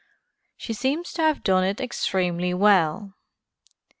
[0.57, 3.13] She seems to have done it extremely well.